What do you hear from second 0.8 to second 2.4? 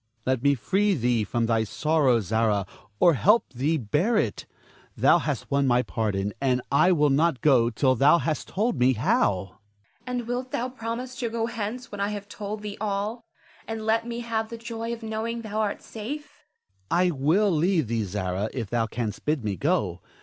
thee from thy sorrow,